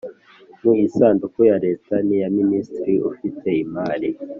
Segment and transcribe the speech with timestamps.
[0.63, 4.09] mu isanduku ya Leta niya Minisitiri ufite imari